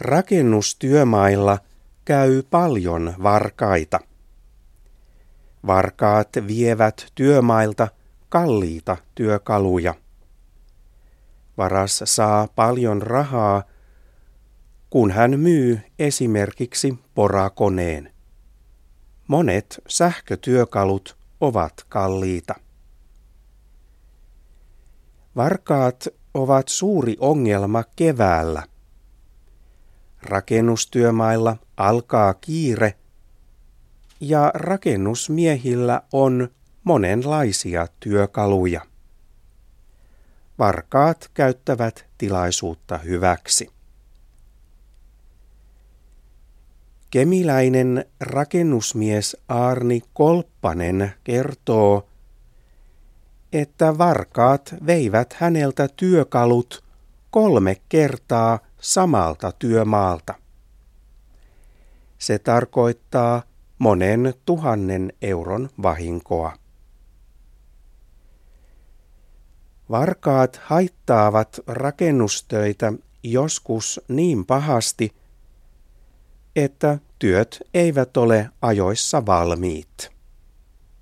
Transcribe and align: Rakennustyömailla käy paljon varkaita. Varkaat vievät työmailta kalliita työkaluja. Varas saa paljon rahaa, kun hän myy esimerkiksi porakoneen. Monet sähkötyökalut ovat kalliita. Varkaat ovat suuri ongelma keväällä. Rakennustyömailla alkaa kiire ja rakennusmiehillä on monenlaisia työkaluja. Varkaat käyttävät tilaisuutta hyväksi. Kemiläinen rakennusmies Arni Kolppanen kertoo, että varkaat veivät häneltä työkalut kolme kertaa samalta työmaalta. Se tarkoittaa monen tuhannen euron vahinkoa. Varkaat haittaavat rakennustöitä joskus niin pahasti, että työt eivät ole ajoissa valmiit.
Rakennustyömailla 0.00 1.58
käy 2.04 2.42
paljon 2.42 3.14
varkaita. 3.22 4.00
Varkaat 5.66 6.28
vievät 6.46 7.06
työmailta 7.14 7.88
kalliita 8.28 8.96
työkaluja. 9.14 9.94
Varas 11.56 12.02
saa 12.04 12.48
paljon 12.54 13.02
rahaa, 13.02 13.62
kun 14.90 15.10
hän 15.10 15.40
myy 15.40 15.80
esimerkiksi 15.98 16.98
porakoneen. 17.14 18.12
Monet 19.28 19.82
sähkötyökalut 19.88 21.16
ovat 21.40 21.84
kalliita. 21.88 22.54
Varkaat 25.36 26.08
ovat 26.34 26.68
suuri 26.68 27.16
ongelma 27.20 27.84
keväällä. 27.96 28.69
Rakennustyömailla 30.22 31.56
alkaa 31.76 32.34
kiire 32.34 32.94
ja 34.20 34.50
rakennusmiehillä 34.54 36.02
on 36.12 36.48
monenlaisia 36.84 37.86
työkaluja. 38.00 38.80
Varkaat 40.58 41.30
käyttävät 41.34 42.06
tilaisuutta 42.18 42.98
hyväksi. 42.98 43.70
Kemiläinen 47.10 48.04
rakennusmies 48.20 49.36
Arni 49.48 50.02
Kolppanen 50.12 51.12
kertoo, 51.24 52.08
että 53.52 53.98
varkaat 53.98 54.74
veivät 54.86 55.32
häneltä 55.32 55.88
työkalut 55.88 56.84
kolme 57.30 57.76
kertaa 57.88 58.58
samalta 58.80 59.52
työmaalta. 59.52 60.34
Se 62.18 62.38
tarkoittaa 62.38 63.42
monen 63.78 64.34
tuhannen 64.44 65.12
euron 65.22 65.70
vahinkoa. 65.82 66.52
Varkaat 69.90 70.60
haittaavat 70.64 71.60
rakennustöitä 71.66 72.92
joskus 73.22 74.00
niin 74.08 74.46
pahasti, 74.46 75.14
että 76.56 76.98
työt 77.18 77.62
eivät 77.74 78.16
ole 78.16 78.50
ajoissa 78.62 79.26
valmiit. 79.26 80.19